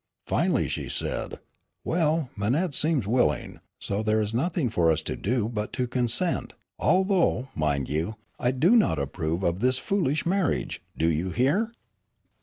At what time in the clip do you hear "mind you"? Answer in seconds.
7.53-8.15